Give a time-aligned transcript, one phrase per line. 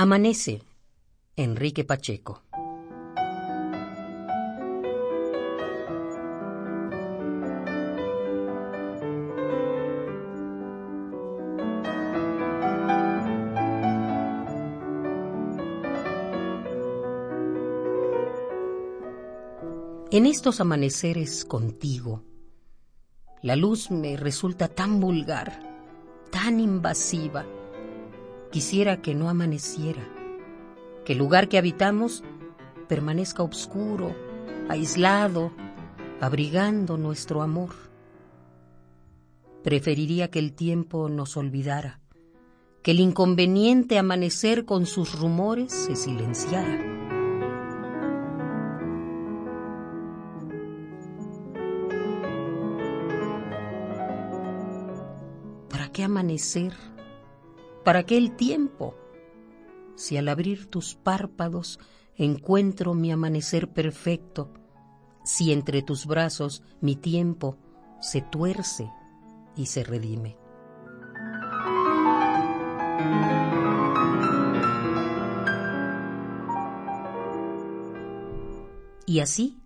[0.00, 0.62] Amanece,
[1.34, 2.44] Enrique Pacheco.
[20.12, 22.22] En estos amaneceres contigo,
[23.42, 25.60] la luz me resulta tan vulgar,
[26.30, 27.44] tan invasiva,
[28.50, 30.08] Quisiera que no amaneciera,
[31.04, 32.24] que el lugar que habitamos
[32.88, 34.14] permanezca oscuro,
[34.70, 35.52] aislado,
[36.20, 37.74] abrigando nuestro amor.
[39.62, 42.00] Preferiría que el tiempo nos olvidara,
[42.82, 46.78] que el inconveniente amanecer con sus rumores se silenciara.
[55.68, 56.72] ¿Para qué amanecer?
[57.88, 58.94] ¿Para qué el tiempo?
[59.96, 61.80] Si al abrir tus párpados
[62.16, 64.52] encuentro mi amanecer perfecto,
[65.24, 67.56] si entre tus brazos mi tiempo
[68.02, 68.92] se tuerce
[69.56, 70.36] y se redime.
[79.06, 79.62] Y así,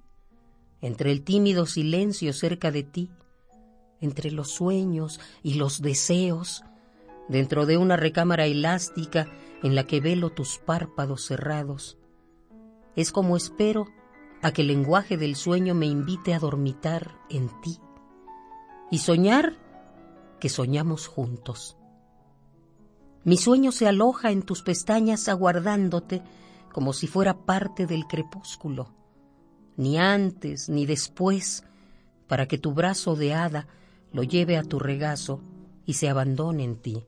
[0.81, 3.11] entre el tímido silencio cerca de ti,
[4.01, 6.63] entre los sueños y los deseos,
[7.29, 9.29] dentro de una recámara elástica
[9.63, 11.99] en la que velo tus párpados cerrados.
[12.97, 13.87] Es como espero
[14.43, 17.79] a que el lenguaje del sueño me invite a dormitar en ti
[18.91, 19.57] y soñar
[20.41, 21.77] que soñamos juntos.
[23.25, 26.23] Mi sueño se aloja en tus pestañas aguardándote
[26.73, 28.89] como si fuera parte del crepúsculo,
[29.77, 31.65] ni antes ni después,
[32.27, 33.69] para que tu brazo de hada
[34.13, 35.41] lo lleve a tu regazo
[35.87, 37.05] y se abandone en ti.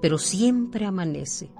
[0.00, 1.50] Pero siempre amanece,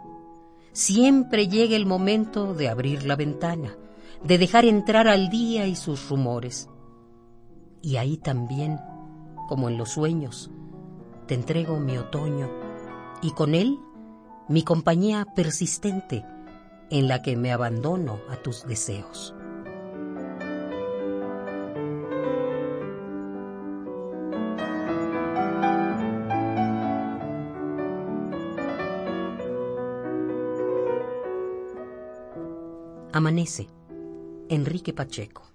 [0.72, 3.76] siempre llega el momento de abrir la ventana,
[4.24, 6.68] de dejar entrar al día y sus rumores.
[7.82, 8.78] Y ahí también,
[9.48, 10.50] como en los sueños,
[11.26, 12.50] te entrego mi otoño
[13.22, 13.78] y con él
[14.48, 16.24] mi compañía persistente
[16.90, 19.34] en la que me abandono a tus deseos.
[33.12, 33.66] Amanece.
[34.48, 35.49] Enrique Pacheco.